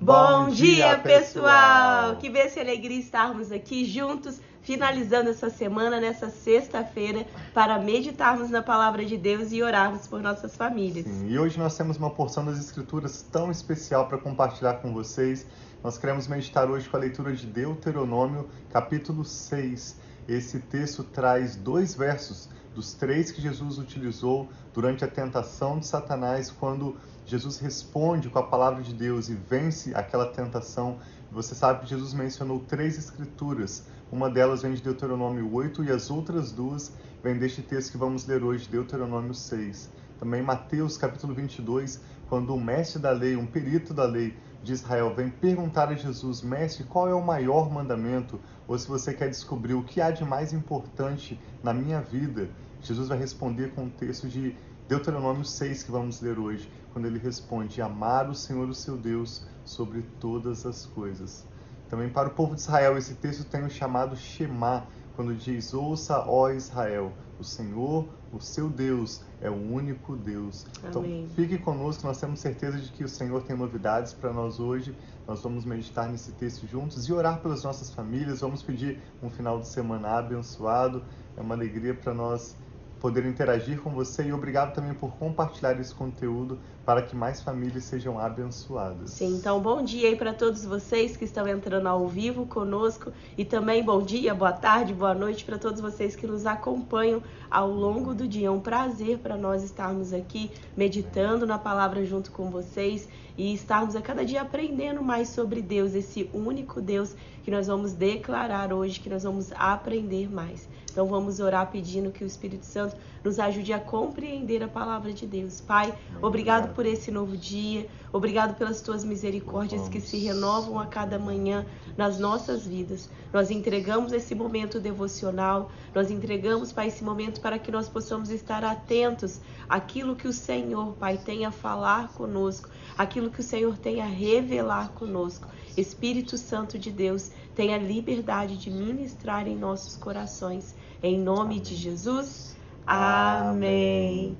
Bom, 0.00 0.50
dia, 0.50 0.98
pessoal! 0.98 2.16
Que 2.16 2.28
bênção 2.28 2.62
e 2.62 2.66
alegria 2.66 2.98
estarmos 2.98 3.50
aqui 3.50 3.86
juntos, 3.86 4.38
finalizando 4.60 5.30
essa 5.30 5.48
semana, 5.48 5.98
nessa 5.98 6.28
sexta-feira, 6.28 7.26
para 7.54 7.78
meditarmos 7.78 8.50
na 8.50 8.62
palavra 8.62 9.06
de 9.06 9.16
Deus 9.16 9.52
e 9.52 9.62
orarmos 9.62 10.06
por 10.06 10.20
nossas 10.20 10.54
famílias. 10.54 11.06
Sim, 11.06 11.30
e 11.30 11.38
hoje 11.38 11.58
nós 11.58 11.74
temos 11.76 11.96
uma 11.96 12.10
porção 12.10 12.44
das 12.44 12.58
Escrituras 12.58 13.22
tão 13.22 13.50
especial 13.50 14.06
para 14.06 14.18
compartilhar 14.18 14.74
com 14.74 14.92
vocês. 14.92 15.46
Nós 15.82 15.96
queremos 15.96 16.28
meditar 16.28 16.70
hoje 16.70 16.86
com 16.88 16.96
a 16.98 17.00
leitura 17.00 17.34
de 17.34 17.46
Deuteronômio, 17.46 18.50
capítulo 18.70 19.24
6. 19.24 19.96
Esse 20.28 20.60
texto 20.60 21.04
traz 21.04 21.56
dois 21.56 21.94
versos 21.94 22.50
dos 22.76 22.92
três 22.92 23.30
que 23.30 23.40
Jesus 23.40 23.78
utilizou 23.78 24.50
durante 24.74 25.02
a 25.02 25.08
tentação 25.08 25.78
de 25.78 25.86
Satanás, 25.86 26.50
quando 26.50 26.94
Jesus 27.24 27.58
responde 27.58 28.28
com 28.28 28.38
a 28.38 28.42
palavra 28.42 28.82
de 28.82 28.92
Deus 28.92 29.30
e 29.30 29.34
vence 29.34 29.94
aquela 29.94 30.26
tentação. 30.26 30.98
Você 31.32 31.54
sabe 31.54 31.80
que 31.80 31.86
Jesus 31.88 32.12
mencionou 32.12 32.60
três 32.60 32.98
escrituras. 32.98 33.86
Uma 34.12 34.28
delas 34.28 34.60
vem 34.60 34.74
de 34.74 34.82
Deuteronômio 34.82 35.50
8 35.52 35.84
e 35.84 35.90
as 35.90 36.10
outras 36.10 36.52
duas 36.52 36.92
vêm 37.24 37.38
deste 37.38 37.62
texto 37.62 37.92
que 37.92 37.98
vamos 37.98 38.26
ler 38.26 38.44
hoje, 38.44 38.68
Deuteronômio 38.68 39.32
6. 39.32 39.90
Também 40.20 40.42
Mateus 40.42 40.98
capítulo 40.98 41.34
22, 41.34 42.00
quando 42.28 42.54
o 42.54 42.60
mestre 42.60 43.00
da 43.00 43.10
lei, 43.10 43.36
um 43.36 43.46
perito 43.46 43.94
da 43.94 44.04
lei 44.04 44.36
de 44.62 44.72
Israel, 44.72 45.14
vem 45.14 45.30
perguntar 45.30 45.88
a 45.88 45.94
Jesus, 45.94 46.42
mestre, 46.42 46.84
qual 46.84 47.08
é 47.08 47.14
o 47.14 47.24
maior 47.24 47.70
mandamento? 47.72 48.38
Ou 48.68 48.78
se 48.78 48.86
você 48.86 49.14
quer 49.14 49.30
descobrir 49.30 49.74
o 49.74 49.82
que 49.82 50.00
há 50.00 50.10
de 50.10 50.24
mais 50.24 50.52
importante 50.52 51.40
na 51.62 51.72
minha 51.72 52.00
vida, 52.00 52.48
Jesus 52.86 53.08
vai 53.08 53.18
responder 53.18 53.74
com 53.74 53.86
o 53.86 53.90
texto 53.90 54.28
de 54.28 54.54
Deuteronômio 54.88 55.44
6 55.44 55.82
que 55.82 55.90
vamos 55.90 56.20
ler 56.20 56.38
hoje, 56.38 56.70
quando 56.92 57.06
ele 57.06 57.18
responde: 57.18 57.82
Amar 57.82 58.30
o 58.30 58.34
Senhor, 58.34 58.68
o 58.68 58.74
seu 58.74 58.96
Deus, 58.96 59.44
sobre 59.64 60.02
todas 60.20 60.64
as 60.64 60.86
coisas. 60.86 61.44
Também 61.88 62.08
para 62.08 62.28
o 62.28 62.30
povo 62.30 62.54
de 62.54 62.60
Israel, 62.60 62.96
esse 62.96 63.14
texto 63.14 63.44
tem 63.44 63.64
o 63.64 63.70
chamado 63.70 64.16
Shema, 64.16 64.86
quando 65.16 65.34
diz: 65.34 65.74
Ouça, 65.74 66.24
ó 66.28 66.50
Israel, 66.50 67.12
o 67.40 67.44
Senhor, 67.44 68.06
o 68.32 68.40
seu 68.40 68.68
Deus, 68.68 69.22
é 69.40 69.50
o 69.50 69.54
único 69.54 70.14
Deus. 70.14 70.64
Então, 70.84 71.02
Amém. 71.02 71.24
Então, 71.24 71.34
fique 71.34 71.58
conosco, 71.58 72.06
nós 72.06 72.20
temos 72.20 72.38
certeza 72.38 72.78
de 72.78 72.92
que 72.92 73.02
o 73.02 73.08
Senhor 73.08 73.42
tem 73.42 73.56
novidades 73.56 74.12
para 74.12 74.32
nós 74.32 74.60
hoje. 74.60 74.96
Nós 75.26 75.42
vamos 75.42 75.64
meditar 75.64 76.08
nesse 76.08 76.30
texto 76.32 76.68
juntos 76.68 77.08
e 77.08 77.12
orar 77.12 77.40
pelas 77.40 77.64
nossas 77.64 77.90
famílias. 77.90 78.40
Vamos 78.40 78.62
pedir 78.62 79.00
um 79.20 79.28
final 79.28 79.58
de 79.58 79.66
semana 79.66 80.18
abençoado. 80.18 81.02
É 81.36 81.40
uma 81.40 81.54
alegria 81.54 81.94
para 81.94 82.14
nós 82.14 82.54
poder 83.00 83.26
interagir 83.26 83.80
com 83.80 83.90
você 83.90 84.24
e 84.24 84.32
obrigado 84.32 84.74
também 84.74 84.94
por 84.94 85.12
compartilhar 85.16 85.78
esse 85.78 85.94
conteúdo 85.94 86.58
para 86.84 87.02
que 87.02 87.16
mais 87.16 87.40
famílias 87.42 87.84
sejam 87.84 88.18
abençoadas. 88.18 89.10
Sim, 89.10 89.36
então 89.36 89.60
bom 89.60 89.82
dia 89.82 90.08
aí 90.08 90.16
para 90.16 90.32
todos 90.32 90.64
vocês 90.64 91.16
que 91.16 91.24
estão 91.24 91.46
entrando 91.46 91.88
ao 91.88 92.06
vivo 92.06 92.46
conosco 92.46 93.12
e 93.36 93.44
também 93.44 93.84
bom 93.84 94.02
dia, 94.02 94.34
boa 94.34 94.52
tarde, 94.52 94.94
boa 94.94 95.14
noite 95.14 95.44
para 95.44 95.58
todos 95.58 95.80
vocês 95.80 96.14
que 96.14 96.26
nos 96.26 96.46
acompanham 96.46 97.22
ao 97.50 97.70
longo 97.70 98.14
do 98.14 98.26
dia. 98.26 98.48
É 98.48 98.50
um 98.50 98.60
prazer 98.60 99.18
para 99.18 99.36
nós 99.36 99.62
estarmos 99.62 100.12
aqui 100.12 100.50
meditando 100.76 101.46
na 101.46 101.58
palavra 101.58 102.04
junto 102.04 102.30
com 102.30 102.50
vocês 102.50 103.08
e 103.36 103.52
estarmos 103.52 103.94
a 103.94 104.00
cada 104.00 104.24
dia 104.24 104.42
aprendendo 104.42 105.02
mais 105.02 105.28
sobre 105.28 105.60
Deus, 105.60 105.94
esse 105.94 106.30
único 106.32 106.80
Deus 106.80 107.14
que 107.44 107.50
nós 107.50 107.66
vamos 107.66 107.92
declarar 107.92 108.72
hoje, 108.72 109.00
que 109.00 109.10
nós 109.10 109.22
vamos 109.24 109.52
aprender 109.52 110.32
mais. 110.32 110.68
Então 110.96 111.06
vamos 111.06 111.40
orar 111.40 111.70
pedindo 111.70 112.10
que 112.10 112.24
o 112.24 112.26
Espírito 112.26 112.64
Santo 112.64 112.96
nos 113.22 113.38
ajude 113.38 113.70
a 113.70 113.78
compreender 113.78 114.62
a 114.62 114.66
palavra 114.66 115.12
de 115.12 115.26
Deus. 115.26 115.60
Pai, 115.60 115.92
obrigado. 116.22 116.72
por 116.74 116.86
esse 116.86 117.10
novo 117.10 117.36
dia, 117.36 117.86
obrigado 118.12 118.56
pelas 118.56 118.80
tuas 118.80 119.04
misericórdias 119.04 119.88
que 119.88 120.00
se 120.00 120.18
renovam 120.18 120.78
a 120.78 120.86
cada 120.86 121.18
manhã 121.18 121.66
nas 121.96 122.18
nossas 122.18 122.66
vidas. 122.66 123.08
Nós 123.32 123.50
entregamos 123.50 124.12
esse 124.12 124.34
momento 124.34 124.80
devocional, 124.80 125.70
nós 125.94 126.10
entregamos, 126.10 126.72
Pai, 126.72 126.88
esse 126.88 127.04
momento 127.04 127.40
para 127.40 127.58
que 127.58 127.70
nós 127.70 127.88
possamos 127.88 128.30
estar 128.30 128.64
atentos 128.64 129.40
àquilo 129.68 130.16
que 130.16 130.28
o 130.28 130.32
Senhor, 130.32 130.94
Pai, 130.94 131.18
tem 131.18 131.44
a 131.44 131.50
falar 131.50 132.08
conosco, 132.14 132.68
aquilo 132.96 133.30
que 133.30 133.40
o 133.40 133.44
Senhor 133.44 133.76
tem 133.78 134.00
a 134.00 134.06
revelar 134.06 134.90
conosco. 134.90 135.48
Espírito 135.76 136.38
Santo 136.38 136.78
de 136.78 136.90
Deus, 136.90 137.30
tenha 137.54 137.76
liberdade 137.76 138.56
de 138.56 138.70
ministrar 138.70 139.46
em 139.46 139.56
nossos 139.56 139.96
corações. 139.96 140.74
Em 141.02 141.18
nome 141.18 141.60
de 141.60 141.74
Jesus. 141.74 142.56
Amém. 142.86 144.38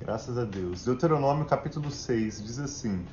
Graças 0.00 0.38
a 0.38 0.44
Deus. 0.44 0.84
Deuteronômio 0.84 1.44
capítulo 1.44 1.90
6 1.90 2.40
diz 2.44 2.60
assim: 2.60 3.04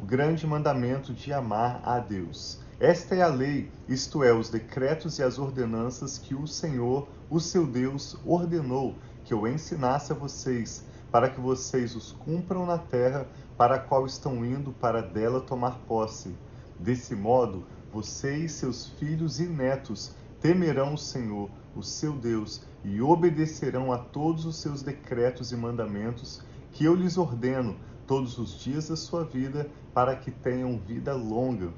O 0.00 0.04
grande 0.04 0.44
mandamento 0.44 1.14
de 1.14 1.32
amar 1.32 1.80
a 1.84 2.00
Deus. 2.00 2.58
Esta 2.80 3.14
é 3.14 3.22
a 3.22 3.28
lei, 3.28 3.70
isto 3.88 4.24
é, 4.24 4.32
os 4.32 4.50
decretos 4.50 5.20
e 5.20 5.22
as 5.22 5.38
ordenanças 5.38 6.18
que 6.18 6.34
o 6.34 6.44
Senhor, 6.44 7.08
o 7.30 7.38
seu 7.38 7.64
Deus, 7.64 8.18
ordenou 8.26 8.96
que 9.24 9.32
eu 9.32 9.46
ensinasse 9.46 10.10
a 10.10 10.16
vocês, 10.16 10.84
para 11.12 11.30
que 11.30 11.40
vocês 11.40 11.94
os 11.94 12.10
cumpram 12.10 12.66
na 12.66 12.78
terra 12.78 13.28
para 13.56 13.76
a 13.76 13.80
qual 13.80 14.04
estão 14.04 14.44
indo 14.44 14.72
para 14.72 15.00
dela 15.00 15.40
tomar 15.40 15.78
posse. 15.86 16.34
Desse 16.80 17.14
modo, 17.14 17.64
vocês, 17.92 18.52
seus 18.52 18.88
filhos 18.88 19.38
e 19.38 19.46
netos, 19.46 20.16
temerão 20.40 20.94
o 20.94 20.98
Senhor, 20.98 21.48
o 21.74 21.82
seu 21.82 22.12
Deus, 22.12 22.62
e 22.84 23.00
obedecerão 23.00 23.92
a 23.92 23.98
todos 23.98 24.44
os 24.44 24.56
seus 24.56 24.82
decretos 24.82 25.52
e 25.52 25.56
mandamentos 25.56 26.42
que 26.72 26.84
eu 26.84 26.94
lhes 26.94 27.16
ordeno 27.16 27.76
todos 28.06 28.38
os 28.38 28.58
dias 28.58 28.88
da 28.88 28.96
sua 28.96 29.24
vida, 29.24 29.70
para 29.94 30.16
que 30.16 30.30
tenham 30.30 30.78
vida 30.78 31.14
longa. 31.14 31.72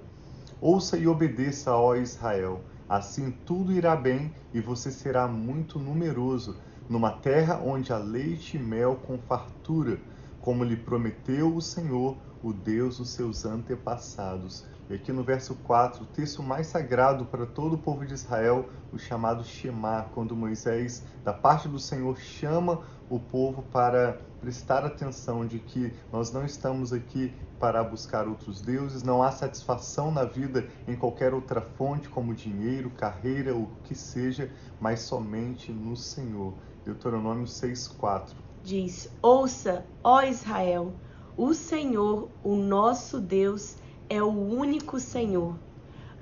Ouça 0.61 0.97
e 0.97 1.07
obedeça, 1.07 1.77
ó 1.77 1.95
Israel, 1.95 2.63
assim 2.89 3.31
tudo 3.45 3.73
irá 3.73 3.95
bem 3.95 4.33
e 4.53 4.61
você 4.61 4.91
será 4.91 5.29
muito 5.29 5.79
numeroso, 5.79 6.57
numa 6.89 7.11
terra 7.11 7.61
onde 7.65 7.93
há 7.93 7.99
leite 7.99 8.57
e 8.57 8.61
mel 8.61 8.97
com 8.97 9.19
fartura, 9.19 10.01
como 10.41 10.65
lhe 10.65 10.77
prometeu 10.77 11.55
o 11.55 11.61
Senhor, 11.61 12.17
o 12.43 12.53
Deus 12.53 12.99
dos 12.99 13.11
seus 13.11 13.45
antepassados. 13.45 14.65
E 14.89 14.95
aqui 14.95 15.13
no 15.13 15.23
verso 15.23 15.55
4, 15.65 16.03
o 16.03 16.07
texto 16.07 16.43
mais 16.43 16.67
sagrado 16.67 17.25
para 17.25 17.47
todo 17.47 17.75
o 17.75 17.79
povo 17.79 18.05
de 18.05 18.13
Israel, 18.13 18.69
o 18.93 18.99
chamado 18.99 19.43
Shema, 19.43 20.11
quando 20.15 20.37
Moisés, 20.37 21.03
da 21.25 21.33
parte 21.33 21.69
do 21.69 21.79
Senhor, 21.79 22.19
chama 22.19 22.83
o 23.09 23.19
povo 23.19 23.63
para 23.63 24.21
prestar 24.41 24.85
atenção 24.85 25.47
de 25.47 25.59
que 25.59 25.91
nós 26.13 26.31
não 26.31 26.45
estamos 26.45 26.93
aqui 26.93 27.35
para 27.59 27.83
buscar 27.83 28.29
outros 28.29 28.61
deuses, 28.61 29.03
não 29.03 29.23
há 29.23 29.31
satisfação 29.31 30.11
na 30.11 30.25
vida 30.25 30.69
em 30.87 30.95
qualquer 30.95 31.33
outra 31.33 31.63
fonte, 31.63 32.11
como 32.11 32.35
dinheiro, 32.35 32.91
carreira, 32.91 33.57
o 33.57 33.71
que 33.85 33.95
seja, 33.95 34.51
mas 34.79 35.01
somente 35.01 35.73
no 35.73 35.97
Senhor. 35.97 36.53
Deuteronômio 36.85 37.47
6,4 37.47 38.35
Diz: 38.63 39.11
Ouça, 39.21 39.85
ó 40.03 40.23
Israel, 40.23 40.93
o 41.37 41.53
Senhor, 41.53 42.31
o 42.43 42.57
nosso 42.57 43.21
Deus, 43.21 43.77
é 44.09 44.23
o 44.23 44.29
único 44.29 45.01
Senhor. 45.01 45.57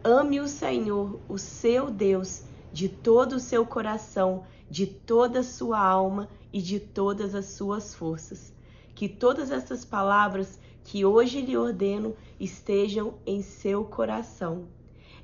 Ame 0.05 0.41
o 0.41 0.49
Senhor, 0.49 1.21
o 1.29 1.39
seu 1.39 1.91
Deus, 1.91 2.43
de 2.73 2.89
todo 2.89 3.35
o 3.35 3.41
seu 3.41 3.67
coração, 3.67 4.45
de 4.69 4.87
toda 4.87 5.41
a 5.41 5.45
sua 5.45 5.79
alma 5.79 6.29
e 6.53 6.61
de 6.61 6.81
todas 6.81 7.35
as 7.35 7.47
suas 7.47 7.95
forças. 7.95 8.53
Que 8.95 9.09
todas 9.09 9.51
essas 9.51 9.85
palavras 9.85 10.59
que 10.85 11.05
hoje 11.05 11.41
lhe 11.41 11.57
ordeno 11.57 12.17
estejam 12.39 13.15
em 13.25 13.43
seu 13.43 13.85
coração. 13.85 14.67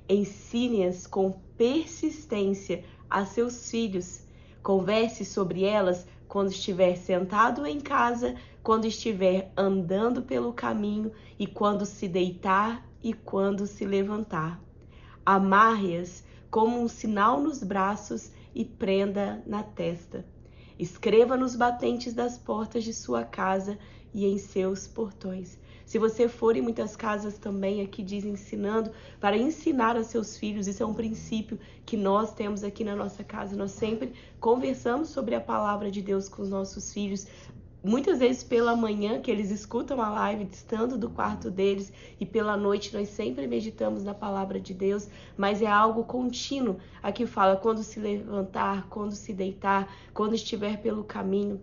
Ensine-as 0.08 1.06
com 1.06 1.32
persistência 1.56 2.84
a 3.10 3.24
seus 3.24 3.70
filhos. 3.70 4.20
Converse 4.62 5.24
sobre 5.24 5.64
elas 5.64 6.06
quando 6.28 6.50
estiver 6.50 6.96
sentado 6.96 7.66
em 7.66 7.80
casa, 7.80 8.36
quando 8.68 8.84
estiver 8.84 9.50
andando 9.56 10.20
pelo 10.20 10.52
caminho 10.52 11.10
e 11.38 11.46
quando 11.46 11.86
se 11.86 12.06
deitar 12.06 12.86
e 13.02 13.14
quando 13.14 13.66
se 13.66 13.86
levantar. 13.86 14.62
Amarre-as 15.24 16.22
como 16.50 16.78
um 16.78 16.86
sinal 16.86 17.40
nos 17.40 17.62
braços 17.62 18.30
e 18.54 18.66
prenda 18.66 19.42
na 19.46 19.62
testa. 19.62 20.22
Escreva 20.78 21.34
nos 21.34 21.56
batentes 21.56 22.12
das 22.12 22.36
portas 22.36 22.84
de 22.84 22.92
sua 22.92 23.24
casa 23.24 23.78
e 24.12 24.26
em 24.26 24.36
seus 24.36 24.86
portões. 24.86 25.58
Se 25.86 25.98
você 25.98 26.28
for 26.28 26.54
em 26.54 26.60
muitas 26.60 26.94
casas 26.94 27.38
também, 27.38 27.80
aqui 27.80 28.02
diz 28.02 28.26
ensinando, 28.26 28.90
para 29.18 29.38
ensinar 29.38 29.96
a 29.96 30.04
seus 30.04 30.36
filhos, 30.36 30.66
isso 30.66 30.82
é 30.82 30.86
um 30.86 30.92
princípio 30.92 31.58
que 31.86 31.96
nós 31.96 32.34
temos 32.34 32.62
aqui 32.62 32.84
na 32.84 32.94
nossa 32.94 33.24
casa. 33.24 33.56
Nós 33.56 33.70
sempre 33.70 34.12
conversamos 34.38 35.08
sobre 35.08 35.34
a 35.34 35.40
palavra 35.40 35.90
de 35.90 36.02
Deus 36.02 36.28
com 36.28 36.42
os 36.42 36.50
nossos 36.50 36.92
filhos, 36.92 37.26
muitas 37.82 38.18
vezes 38.18 38.42
pela 38.42 38.74
manhã 38.74 39.20
que 39.20 39.30
eles 39.30 39.50
escutam 39.50 40.00
a 40.00 40.08
live 40.08 40.48
estando 40.50 40.98
do 40.98 41.08
quarto 41.10 41.50
deles 41.50 41.92
e 42.20 42.26
pela 42.26 42.56
noite 42.56 42.92
nós 42.92 43.08
sempre 43.08 43.46
meditamos 43.46 44.02
na 44.04 44.14
palavra 44.14 44.60
de 44.60 44.74
Deus, 44.74 45.08
mas 45.36 45.62
é 45.62 45.66
algo 45.66 46.04
contínuo. 46.04 46.78
Aqui 47.02 47.26
fala 47.26 47.56
quando 47.56 47.82
se 47.82 48.00
levantar, 48.00 48.88
quando 48.88 49.12
se 49.12 49.32
deitar, 49.32 49.92
quando 50.12 50.34
estiver 50.34 50.80
pelo 50.82 51.04
caminho. 51.04 51.60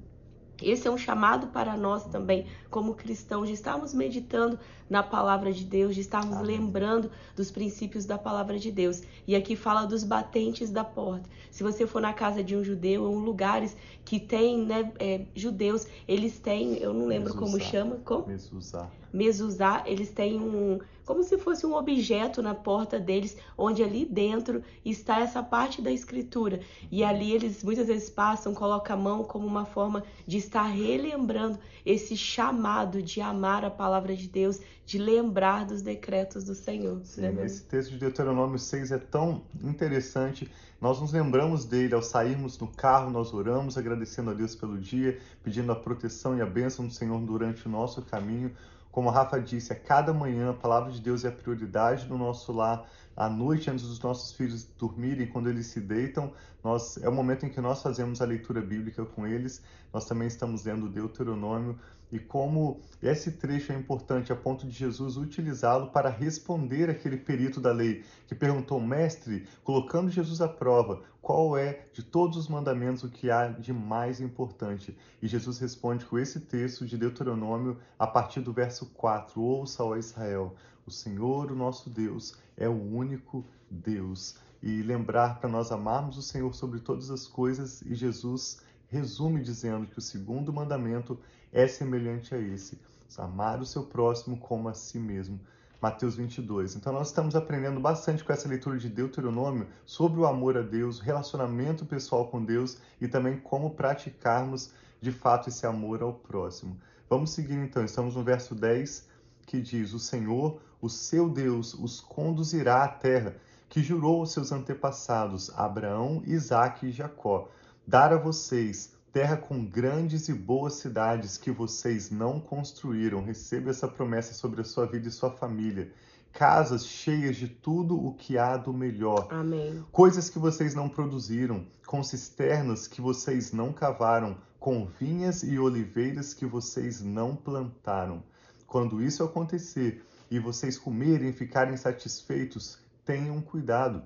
Esse 0.61 0.87
é 0.87 0.91
um 0.91 0.97
chamado 0.97 1.47
para 1.47 1.75
nós 1.75 2.05
também, 2.05 2.45
como 2.69 2.93
cristãos, 2.93 3.47
de 3.47 3.53
estarmos 3.53 3.93
meditando 3.93 4.57
na 4.89 5.03
palavra 5.03 5.51
de 5.51 5.63
Deus, 5.63 5.95
de 5.95 6.01
estarmos 6.01 6.37
Amém. 6.37 6.57
lembrando 6.57 7.11
dos 7.35 7.51
princípios 7.51 8.05
da 8.05 8.17
palavra 8.17 8.57
de 8.57 8.71
Deus. 8.71 9.01
E 9.27 9.35
aqui 9.35 9.55
fala 9.55 9.85
dos 9.85 10.03
batentes 10.03 10.69
da 10.69 10.83
porta. 10.83 11.29
Se 11.51 11.63
você 11.63 11.85
for 11.85 12.01
na 12.01 12.13
casa 12.13 12.43
de 12.43 12.55
um 12.55 12.63
judeu, 12.63 13.03
ou 13.03 13.17
lugares 13.17 13.75
que 14.03 14.19
tem 14.19 14.65
né, 14.65 14.91
é, 14.99 15.25
judeus, 15.35 15.87
eles 16.07 16.37
têm, 16.39 16.77
eu 16.77 16.93
não 16.93 17.07
lembro 17.07 17.33
como 17.35 17.59
chama, 17.59 17.97
como? 18.05 18.27
Mezuzá. 18.27 18.87
Mezuzá, 19.15 19.81
eles 19.85 20.11
têm 20.11 20.39
um, 20.39 20.79
como 21.05 21.23
se 21.23 21.37
fosse 21.37 21.65
um 21.65 21.73
objeto 21.73 22.41
na 22.41 22.53
porta 22.53 22.99
deles, 22.99 23.37
onde 23.57 23.81
ali 23.81 24.05
dentro 24.05 24.61
está 24.83 25.21
essa 25.21 25.41
parte 25.41 25.81
da 25.81 25.89
escritura. 25.89 26.59
E 26.91 27.01
ali 27.01 27.31
eles 27.31 27.63
muitas 27.63 27.87
vezes 27.87 28.09
passam, 28.09 28.53
colocam 28.53 28.95
a 28.95 28.99
mão 28.99 29.23
como 29.23 29.47
uma 29.47 29.63
forma 29.63 30.03
de 30.27 30.37
estar 30.37 30.63
relembrando 30.63 31.57
esse 31.85 32.17
chamado 32.17 33.01
de 33.01 33.21
amar 33.21 33.63
a 33.63 33.69
palavra 33.69 34.13
de 34.15 34.27
Deus, 34.27 34.59
de 34.85 34.97
lembrar 34.97 35.65
dos 35.65 35.81
decretos 35.81 36.43
do 36.43 36.53
Senhor. 36.53 36.99
Sim, 37.05 37.21
né, 37.21 37.45
esse 37.45 37.63
texto 37.63 37.91
de 37.91 37.97
Deuteronômio 37.97 38.59
6 38.59 38.91
é 38.91 38.97
tão 38.97 39.43
interessante. 39.63 40.51
Nós 40.81 40.99
nos 40.99 41.13
lembramos 41.13 41.63
dele 41.63 41.95
ao 41.95 42.01
sairmos 42.01 42.59
no 42.59 42.67
carro, 42.67 43.09
nós 43.09 43.33
oramos 43.33 43.77
agradecendo 43.77 44.31
a 44.31 44.33
Deus 44.33 44.55
pelo 44.55 44.77
dia, 44.77 45.17
pedindo 45.41 45.71
a 45.71 45.75
proteção 45.75 46.37
e 46.37 46.41
a 46.41 46.45
bênção 46.45 46.85
do 46.85 46.93
Senhor 46.93 47.19
durante 47.21 47.65
o 47.65 47.69
nosso 47.69 48.01
caminho. 48.01 48.51
Como 48.95 49.09
a 49.09 49.11
Rafa 49.11 49.41
disse, 49.41 49.73
a 49.73 49.75
cada 49.75 50.13
manhã 50.13 50.51
a 50.51 50.53
palavra 50.53 50.89
de 50.89 51.01
Deus 51.01 51.25
é 51.25 51.27
a 51.27 51.31
prioridade 51.33 52.07
no 52.07 52.17
nosso 52.17 52.53
lar. 52.53 52.89
À 53.13 53.27
noite, 53.27 53.69
antes 53.69 53.85
dos 53.85 53.99
nossos 53.99 54.31
filhos 54.31 54.63
dormirem, 54.63 55.27
quando 55.27 55.49
eles 55.49 55.67
se 55.67 55.81
deitam, 55.81 56.31
nós, 56.63 56.95
é 57.03 57.09
o 57.09 57.11
momento 57.11 57.45
em 57.45 57.49
que 57.49 57.59
nós 57.59 57.81
fazemos 57.81 58.21
a 58.21 58.25
leitura 58.25 58.61
bíblica 58.61 59.03
com 59.03 59.27
eles. 59.27 59.61
Nós 59.91 60.05
também 60.05 60.29
estamos 60.29 60.63
lendo 60.63 60.87
Deuteronômio 60.87 61.77
e 62.11 62.19
como 62.19 62.79
esse 63.01 63.31
trecho 63.31 63.71
é 63.71 63.75
importante 63.75 64.31
a 64.31 64.35
ponto 64.35 64.65
de 64.65 64.71
Jesus 64.71 65.17
utilizá-lo 65.17 65.87
para 65.91 66.09
responder 66.09 66.89
aquele 66.89 67.17
perito 67.17 67.59
da 67.59 67.71
lei 67.71 68.03
que 68.27 68.35
perguntou, 68.35 68.79
mestre, 68.79 69.47
colocando 69.63 70.11
Jesus 70.11 70.41
à 70.41 70.47
prova, 70.47 71.01
qual 71.21 71.57
é 71.57 71.87
de 71.91 72.03
todos 72.03 72.37
os 72.37 72.47
mandamentos 72.47 73.03
o 73.03 73.09
que 73.09 73.31
há 73.31 73.47
de 73.47 73.73
mais 73.73 74.21
importante? 74.21 74.95
E 75.21 75.27
Jesus 75.27 75.57
responde 75.57 76.05
com 76.05 76.19
esse 76.19 76.39
texto 76.39 76.85
de 76.85 76.97
Deuteronômio 76.97 77.77
a 77.97 78.05
partir 78.05 78.41
do 78.41 78.53
verso 78.53 78.85
4: 78.93 79.41
Ouça, 79.41 79.83
ó 79.83 79.95
Israel, 79.95 80.55
o 80.85 80.91
Senhor, 80.91 81.51
o 81.51 81.55
nosso 81.55 81.89
Deus, 81.89 82.37
é 82.55 82.69
o 82.69 82.79
único 82.79 83.43
Deus. 83.69 84.37
E 84.61 84.81
lembrar 84.81 85.39
para 85.39 85.49
nós 85.49 85.71
amarmos 85.71 86.17
o 86.17 86.21
Senhor 86.21 86.53
sobre 86.53 86.79
todas 86.79 87.09
as 87.09 87.27
coisas 87.27 87.81
e 87.81 87.93
Jesus 87.93 88.63
resume 88.95 89.41
dizendo 89.41 89.85
que 89.85 89.99
o 89.99 90.01
segundo 90.01 90.53
mandamento 90.53 91.19
é 91.51 91.67
semelhante 91.67 92.33
a 92.33 92.37
esse: 92.37 92.79
amar 93.17 93.61
o 93.61 93.65
seu 93.65 93.83
próximo 93.83 94.37
como 94.37 94.69
a 94.69 94.73
si 94.73 94.99
mesmo. 94.99 95.39
Mateus 95.81 96.15
22. 96.15 96.75
Então, 96.75 96.91
nós 96.91 97.07
estamos 97.07 97.35
aprendendo 97.35 97.79
bastante 97.79 98.23
com 98.23 98.33
essa 98.33 98.47
leitura 98.47 98.77
de 98.77 98.89
Deuteronômio 98.89 99.67
sobre 99.85 100.19
o 100.19 100.25
amor 100.25 100.57
a 100.57 100.61
Deus, 100.61 100.99
relacionamento 100.99 101.85
pessoal 101.85 102.27
com 102.27 102.43
Deus 102.43 102.77
e 102.99 103.07
também 103.07 103.37
como 103.37 103.71
praticarmos 103.71 104.71
de 104.99 105.11
fato 105.11 105.49
esse 105.49 105.65
amor 105.67 106.01
ao 106.01 106.13
próximo. 106.13 106.79
Vamos 107.09 107.31
seguir 107.31 107.55
então, 107.55 107.83
estamos 107.85 108.15
no 108.15 108.23
verso 108.23 108.55
10 108.55 109.07
que 109.45 109.61
diz: 109.61 109.93
O 109.93 109.99
Senhor, 109.99 110.59
o 110.81 110.89
seu 110.89 111.29
Deus, 111.29 111.73
os 111.73 111.99
conduzirá 111.99 112.83
à 112.83 112.87
terra 112.87 113.35
que 113.69 113.83
jurou 113.83 114.21
aos 114.21 114.31
seus 114.31 114.51
antepassados, 114.51 115.51
Abraão, 115.55 116.23
Isaque 116.25 116.87
e 116.87 116.91
Jacó, 116.91 117.49
dar 117.87 118.11
a 118.11 118.17
vocês 118.17 118.95
terra 119.15 119.37
com 119.37 119.63
grandes 119.63 120.27
e 120.27 120.33
boas 120.33 120.73
cidades 120.73 121.37
que 121.37 121.49
vocês 121.49 122.11
não 122.11 122.37
construíram. 122.37 123.23
Receba 123.23 123.69
essa 123.69 123.87
promessa 123.87 124.33
sobre 124.33 124.59
a 124.59 124.63
sua 124.65 124.85
vida 124.85 125.07
e 125.07 125.11
sua 125.11 125.31
família. 125.31 125.89
Casas 126.33 126.85
cheias 126.85 127.37
de 127.37 127.47
tudo 127.47 127.95
o 127.95 128.13
que 128.13 128.37
há 128.37 128.57
do 128.57 128.73
melhor. 128.73 129.29
Amém. 129.31 129.85
Coisas 129.89 130.29
que 130.29 130.37
vocês 130.37 130.75
não 130.75 130.89
produziram, 130.89 131.65
com 131.85 132.03
cisternas 132.03 132.89
que 132.89 132.99
vocês 132.99 133.53
não 133.53 133.71
cavaram, 133.71 134.37
com 134.59 134.85
vinhas 134.99 135.43
e 135.43 135.57
oliveiras 135.57 136.33
que 136.33 136.45
vocês 136.45 137.01
não 137.01 137.37
plantaram. 137.37 138.21
Quando 138.67 139.01
isso 139.01 139.23
acontecer 139.23 140.03
e 140.29 140.39
vocês 140.39 140.77
comerem 140.77 141.29
e 141.29 141.33
ficarem 141.33 141.77
satisfeitos, 141.77 142.79
tenham 143.05 143.39
cuidado. 143.41 144.03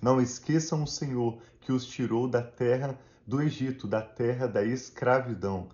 Não 0.00 0.20
esqueçam 0.20 0.82
o 0.82 0.86
Senhor 0.86 1.38
que 1.60 1.72
os 1.72 1.86
tirou 1.86 2.28
da 2.28 2.42
terra 2.42 2.98
do 3.26 3.40
Egito, 3.40 3.86
da 3.86 4.02
terra 4.02 4.46
da 4.46 4.64
escravidão. 4.64 5.68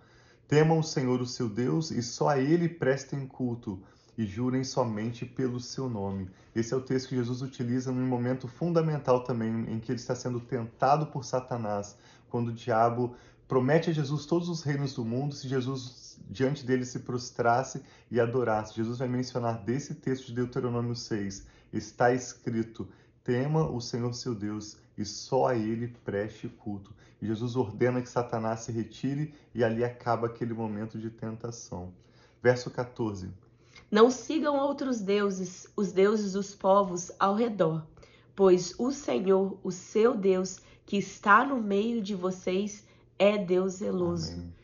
Temam 0.49 0.79
o 0.79 0.85
Senhor, 0.85 1.21
o 1.21 1.27
seu 1.27 1.49
Deus, 1.49 1.91
e 1.91 2.03
só 2.03 2.29
a 2.29 2.39
ele 2.39 2.69
prestem 2.69 3.27
culto, 3.27 3.83
e 4.17 4.25
jurem 4.25 4.65
somente 4.65 5.27
pelo 5.27 5.61
seu 5.61 5.89
nome. 5.89 6.31
Esse 6.55 6.73
é 6.73 6.77
o 6.77 6.81
texto 6.81 7.09
que 7.09 7.17
Jesus 7.17 7.43
utiliza 7.43 7.93
num 7.93 8.07
momento 8.07 8.49
fundamental 8.49 9.23
também, 9.23 9.67
em 9.69 9.79
que 9.79 9.93
ele 9.93 10.01
está 10.01 10.15
sendo 10.15 10.41
tentado 10.41 11.07
por 11.07 11.25
Satanás, 11.25 11.97
quando 12.29 12.49
o 12.49 12.53
diabo 12.53 13.15
promete 13.47 13.91
a 13.91 13.93
Jesus 13.93 14.27
todos 14.27 14.49
os 14.49 14.63
reinos 14.63 14.95
do 14.95 15.05
mundo 15.05 15.35
se 15.35 15.49
Jesus 15.49 16.19
diante 16.29 16.65
dele 16.65 16.85
se 16.85 17.01
prostrasse 17.01 17.83
e 18.11 18.19
adorasse. 18.19 18.75
Jesus 18.75 18.99
vai 18.99 19.09
mencionar 19.09 19.63
desse 19.63 19.95
texto 19.95 20.27
de 20.27 20.35
Deuteronômio 20.35 20.95
6. 20.95 21.47
Está 21.73 22.13
escrito: 22.13 22.89
tema 23.27 23.69
o 23.69 23.81
Senhor 23.81 24.15
seu 24.15 24.37
Deus 24.37 24.77
e 24.97 25.05
só 25.05 25.49
a 25.49 25.57
ele 25.57 25.89
preste 26.05 26.49
culto. 26.49 26.95
E 27.21 27.27
Jesus 27.27 27.57
ordena 27.57 28.01
que 28.01 28.09
Satanás 28.09 28.61
se 28.61 28.71
retire 28.71 29.35
e 29.53 29.65
ali 29.65 29.83
acaba 29.83 30.29
aquele 30.29 30.55
momento 30.55 30.97
de 30.97 31.11
tentação. 31.11 31.93
Verso 32.41 32.71
14. 32.71 33.29
Não 33.91 34.13
sigam 34.13 34.57
outros 34.57 35.01
deuses, 35.01 35.67
os 35.77 35.91
deuses 35.91 36.35
dos 36.35 36.55
povos 36.55 37.11
ao 37.19 37.35
redor, 37.35 37.85
pois 38.35 38.79
o 38.79 38.93
Senhor, 38.93 39.59
o 39.65 39.73
seu 39.73 40.17
Deus, 40.17 40.61
que 40.85 40.97
está 40.97 41.45
no 41.45 41.61
meio 41.61 42.01
de 42.01 42.15
vocês, 42.15 42.87
é 43.19 43.37
Deus 43.37 43.75
zeloso. 43.75 44.35
Amém. 44.35 44.55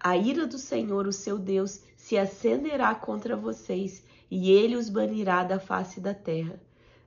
A 0.00 0.16
ira 0.16 0.44
do 0.44 0.58
Senhor, 0.58 1.06
o 1.06 1.12
seu 1.12 1.38
Deus, 1.38 1.80
se 1.96 2.18
acenderá 2.18 2.94
contra 2.96 3.36
vocês, 3.36 4.02
e 4.28 4.50
ele 4.50 4.74
os 4.74 4.88
banirá 4.88 5.44
da 5.44 5.60
face 5.60 6.00
da 6.00 6.14
terra. 6.14 6.58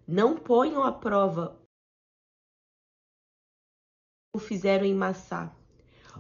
Não 0.07 0.38
ponham 0.38 0.83
à 0.83 0.91
prova 0.91 1.57
o 4.35 4.39
fizeram 4.39 4.83
em 4.83 4.95
Massá. 4.95 5.55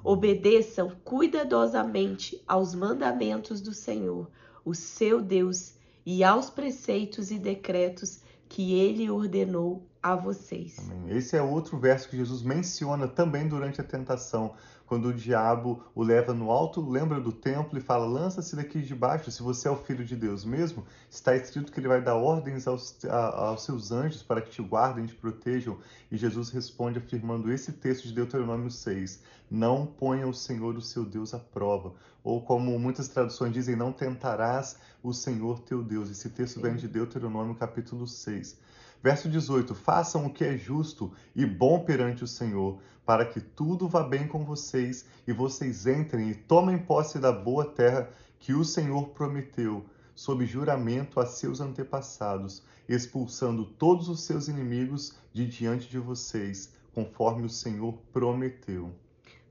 Obedeçam 0.03 0.91
cuidadosamente 1.03 2.41
aos 2.47 2.75
mandamentos 2.75 3.59
do 3.59 3.73
Senhor, 3.73 4.29
o 4.63 4.75
seu 4.75 5.19
Deus, 5.19 5.75
e 6.05 6.23
aos 6.23 6.49
preceitos 6.49 7.31
e 7.31 7.39
decretos 7.39 8.21
que 8.47 8.73
ele 8.73 9.09
ordenou 9.09 9.89
a 10.01 10.15
vocês. 10.15 10.77
Esse 11.07 11.37
é 11.37 11.41
outro 11.41 11.79
verso 11.79 12.07
que 12.07 12.17
Jesus 12.17 12.43
menciona 12.43 13.07
também 13.07 13.47
durante 13.47 13.81
a 13.81 13.83
tentação 13.83 14.53
quando 14.93 15.07
o 15.07 15.13
diabo 15.13 15.83
o 15.95 16.03
leva 16.03 16.35
no 16.35 16.51
alto, 16.51 16.79
lembra 16.87 17.19
do 17.19 17.31
templo 17.31 17.79
e 17.79 17.81
fala: 17.81 18.05
lança-se 18.05 18.55
daqui 18.55 18.79
de 18.79 18.93
baixo, 18.93 19.31
se 19.31 19.41
você 19.41 19.67
é 19.67 19.71
o 19.71 19.75
filho 19.75 20.05
de 20.05 20.15
Deus 20.15 20.45
mesmo. 20.45 20.85
Está 21.09 21.35
escrito 21.35 21.71
que 21.71 21.79
ele 21.79 21.87
vai 21.87 21.99
dar 21.99 22.13
ordens 22.13 22.67
aos, 22.67 23.03
a, 23.05 23.47
aos 23.47 23.63
seus 23.63 23.91
anjos 23.91 24.21
para 24.21 24.39
que 24.39 24.51
te 24.51 24.61
guardem, 24.61 25.07
te 25.07 25.15
protejam. 25.15 25.79
E 26.11 26.15
Jesus 26.17 26.51
responde 26.51 26.99
afirmando 26.99 27.51
esse 27.51 27.71
texto 27.71 28.03
de 28.03 28.13
Deuteronômio 28.13 28.69
6: 28.69 29.23
Não 29.49 29.83
ponha 29.83 30.27
o 30.27 30.33
Senhor, 30.33 30.75
o 30.75 30.81
seu 30.81 31.03
Deus, 31.03 31.33
à 31.33 31.39
prova. 31.39 31.95
Ou 32.23 32.39
como 32.39 32.77
muitas 32.77 33.07
traduções 33.07 33.51
dizem, 33.51 33.75
não 33.75 33.91
tentarás 33.91 34.77
o 35.01 35.11
Senhor 35.11 35.59
teu 35.61 35.81
Deus. 35.81 36.11
Esse 36.11 36.29
texto 36.29 36.61
vem 36.61 36.75
de 36.75 36.87
Deuteronômio 36.87 37.55
capítulo 37.55 38.05
6. 38.05 38.59
Verso 39.03 39.27
18: 39.27 39.75
Façam 39.75 40.25
o 40.25 40.29
que 40.29 40.45
é 40.45 40.57
justo 40.57 41.11
e 41.35 41.45
bom 41.45 41.83
perante 41.83 42.23
o 42.23 42.27
Senhor, 42.27 42.79
para 43.05 43.25
que 43.25 43.41
tudo 43.41 43.85
vá 43.85 44.01
bem 44.01 44.25
com 44.25 44.45
vocês 44.45 45.05
e 45.27 45.33
vocês 45.33 45.85
entrem 45.85 46.29
e 46.29 46.35
tomem 46.35 46.77
posse 46.77 47.19
da 47.19 47.29
boa 47.29 47.65
terra 47.65 48.09
que 48.39 48.53
o 48.53 48.63
Senhor 48.63 49.09
prometeu, 49.09 49.83
sob 50.15 50.45
juramento 50.45 51.19
a 51.19 51.25
seus 51.25 51.59
antepassados, 51.59 52.63
expulsando 52.87 53.65
todos 53.65 54.07
os 54.07 54.21
seus 54.21 54.47
inimigos 54.47 55.13
de 55.33 55.45
diante 55.45 55.89
de 55.89 55.99
vocês, 55.99 56.73
conforme 56.93 57.45
o 57.45 57.49
Senhor 57.49 57.97
prometeu. 58.13 58.89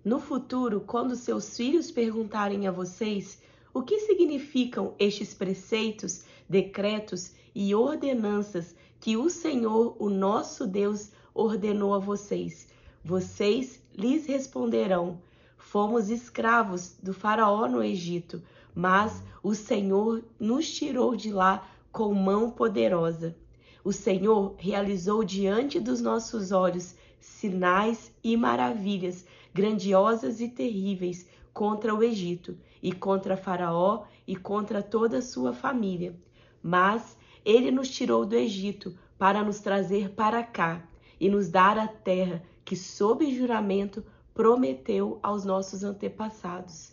No 0.02 0.18
futuro, 0.18 0.80
quando 0.80 1.14
seus 1.14 1.54
filhos 1.54 1.90
perguntarem 1.90 2.66
a 2.66 2.72
vocês 2.72 3.38
o 3.74 3.82
que 3.82 4.00
significam 4.00 4.94
estes 4.98 5.34
preceitos, 5.34 6.24
decretos 6.48 7.32
e 7.54 7.74
ordenanças 7.74 8.74
que 9.02 9.16
o 9.16 9.28
Senhor, 9.28 9.96
o 9.98 10.08
nosso 10.08 10.64
Deus, 10.64 11.10
ordenou 11.34 11.92
a 11.92 11.98
vocês. 11.98 12.68
Vocês 13.04 13.82
lhes 13.92 14.26
responderão: 14.26 15.20
Fomos 15.58 16.08
escravos 16.08 16.94
do 17.02 17.12
Faraó 17.12 17.66
no 17.66 17.82
Egito, 17.82 18.40
mas 18.72 19.20
o 19.42 19.56
Senhor 19.56 20.22
nos 20.38 20.72
tirou 20.72 21.16
de 21.16 21.32
lá 21.32 21.68
com 21.90 22.14
mão 22.14 22.48
poderosa. 22.48 23.34
O 23.82 23.92
Senhor 23.92 24.54
realizou 24.56 25.24
diante 25.24 25.80
dos 25.80 26.00
nossos 26.00 26.52
olhos 26.52 26.94
sinais 27.18 28.12
e 28.22 28.36
maravilhas 28.36 29.26
grandiosas 29.52 30.40
e 30.40 30.46
terríveis, 30.48 31.26
contra 31.52 31.92
o 31.92 32.04
Egito, 32.04 32.56
e 32.80 32.92
contra 32.92 33.36
Faraó 33.36 34.04
e 34.28 34.36
contra 34.36 34.80
toda 34.80 35.18
a 35.18 35.22
sua 35.22 35.52
família. 35.52 36.14
Mas 36.62 37.16
ele 37.44 37.70
nos 37.70 37.88
tirou 37.88 38.24
do 38.24 38.34
Egito 38.34 38.96
para 39.18 39.42
nos 39.42 39.60
trazer 39.60 40.10
para 40.10 40.42
cá 40.42 40.86
e 41.20 41.28
nos 41.28 41.48
dar 41.48 41.78
a 41.78 41.86
terra 41.86 42.42
que, 42.64 42.76
sob 42.76 43.34
juramento, 43.34 44.04
prometeu 44.34 45.18
aos 45.22 45.44
nossos 45.44 45.84
antepassados. 45.84 46.92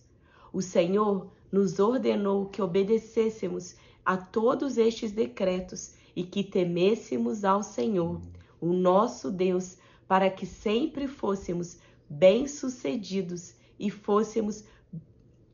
O 0.51 0.61
Senhor 0.61 1.31
nos 1.51 1.79
ordenou 1.79 2.47
que 2.47 2.61
obedecêssemos 2.61 3.75
a 4.05 4.17
todos 4.17 4.77
estes 4.77 5.11
decretos 5.11 5.93
e 6.15 6.23
que 6.23 6.43
temêssemos 6.43 7.45
ao 7.45 7.63
Senhor, 7.63 8.19
o 8.59 8.73
nosso 8.73 9.31
Deus, 9.31 9.77
para 10.07 10.29
que 10.29 10.45
sempre 10.45 11.07
fôssemos 11.07 11.77
bem-sucedidos 12.09 13.53
e 13.79 13.89
fôssemos 13.89 14.63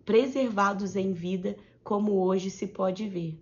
preservados 0.05 0.95
em 0.95 1.11
vida, 1.11 1.57
como 1.83 2.23
hoje 2.23 2.49
se 2.49 2.67
pode 2.67 3.07
ver. 3.07 3.37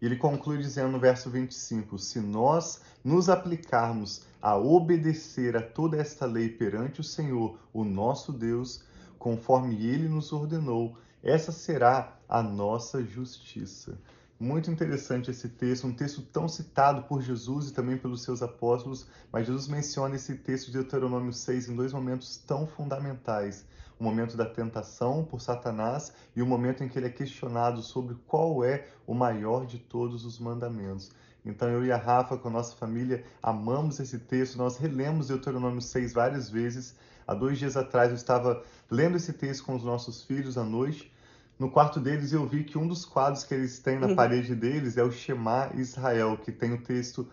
Ele 0.00 0.16
conclui 0.16 0.58
dizendo 0.58 0.92
no 0.92 0.98
verso 1.00 1.28
25: 1.28 1.98
Se 1.98 2.20
nós 2.20 2.80
nos 3.02 3.28
aplicarmos 3.28 4.22
a 4.40 4.56
obedecer 4.56 5.56
a 5.56 5.62
toda 5.62 5.96
esta 5.96 6.24
lei 6.24 6.48
perante 6.48 7.00
o 7.00 7.04
Senhor, 7.04 7.58
o 7.72 7.84
nosso 7.84 8.32
Deus, 8.32 8.84
conforme 9.18 9.84
ele 9.84 10.08
nos 10.08 10.32
ordenou, 10.32 10.96
essa 11.22 11.50
será 11.50 12.16
a 12.28 12.42
nossa 12.42 13.02
justiça. 13.02 13.98
Muito 14.40 14.70
interessante 14.70 15.32
esse 15.32 15.48
texto, 15.48 15.88
um 15.88 15.92
texto 15.92 16.22
tão 16.22 16.46
citado 16.46 17.02
por 17.02 17.20
Jesus 17.20 17.70
e 17.70 17.72
também 17.72 17.98
pelos 17.98 18.22
seus 18.22 18.40
apóstolos, 18.40 19.04
mas 19.32 19.44
Jesus 19.44 19.66
menciona 19.66 20.14
esse 20.14 20.36
texto 20.36 20.66
de 20.66 20.74
Deuteronômio 20.74 21.32
6 21.32 21.68
em 21.68 21.74
dois 21.74 21.92
momentos 21.92 22.36
tão 22.36 22.64
fundamentais. 22.64 23.66
O 23.98 24.04
momento 24.04 24.36
da 24.36 24.46
tentação 24.46 25.24
por 25.24 25.40
Satanás 25.40 26.12
e 26.36 26.40
o 26.40 26.46
momento 26.46 26.84
em 26.84 26.88
que 26.88 26.96
ele 26.96 27.08
é 27.08 27.10
questionado 27.10 27.82
sobre 27.82 28.14
qual 28.28 28.62
é 28.62 28.86
o 29.08 29.12
maior 29.12 29.66
de 29.66 29.76
todos 29.76 30.24
os 30.24 30.38
mandamentos. 30.38 31.10
Então 31.44 31.68
eu 31.68 31.84
e 31.84 31.90
a 31.90 31.96
Rafa, 31.96 32.38
com 32.38 32.46
a 32.46 32.52
nossa 32.52 32.76
família, 32.76 33.24
amamos 33.42 33.98
esse 33.98 34.20
texto, 34.20 34.56
nós 34.56 34.76
relemos 34.76 35.26
Deuteronômio 35.26 35.80
6 35.80 36.12
várias 36.12 36.48
vezes. 36.48 36.94
Há 37.26 37.34
dois 37.34 37.58
dias 37.58 37.76
atrás 37.76 38.10
eu 38.10 38.14
estava 38.14 38.62
lendo 38.88 39.16
esse 39.16 39.32
texto 39.32 39.64
com 39.64 39.74
os 39.74 39.82
nossos 39.82 40.22
filhos 40.22 40.56
à 40.56 40.62
noite 40.62 41.10
no 41.58 41.70
quarto 41.70 41.98
deles 41.98 42.32
eu 42.32 42.46
vi 42.46 42.62
que 42.62 42.78
um 42.78 42.86
dos 42.86 43.04
quadros 43.04 43.42
que 43.42 43.52
eles 43.52 43.80
têm 43.80 43.98
na 43.98 44.08
uhum. 44.08 44.16
parede 44.16 44.54
deles 44.54 44.96
é 44.96 45.02
o 45.02 45.10
Shema 45.10 45.70
Israel, 45.74 46.36
que 46.36 46.52
tem 46.52 46.72
o 46.72 46.80
texto, 46.80 47.28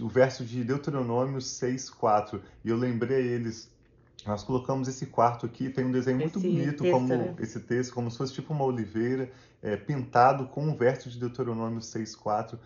o 0.00 0.08
verso 0.08 0.44
de 0.44 0.62
Deuteronômio 0.62 1.38
6:4. 1.38 2.40
E 2.64 2.68
eu 2.68 2.76
lembrei 2.76 3.16
a 3.16 3.20
eles, 3.20 3.68
nós 4.24 4.44
colocamos 4.44 4.86
esse 4.86 5.06
quarto 5.06 5.44
aqui, 5.44 5.68
tem 5.70 5.84
um 5.84 5.90
desenho 5.90 6.18
muito 6.18 6.38
esse 6.38 6.48
bonito, 6.48 6.82
texto, 6.84 6.92
como 6.92 7.08
né? 7.08 7.34
esse 7.40 7.60
texto, 7.60 7.92
como 7.92 8.10
se 8.10 8.16
fosse 8.16 8.32
tipo 8.32 8.52
uma 8.54 8.64
oliveira, 8.64 9.30
é, 9.60 9.76
pintado 9.76 10.46
com 10.46 10.68
o 10.68 10.76
verso 10.76 11.10
de 11.10 11.18
Deuteronômio 11.18 11.80
6:4. 11.80 12.56